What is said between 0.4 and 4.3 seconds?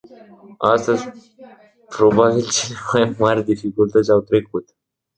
Astăzi, probabil cele mai mari dificultăți au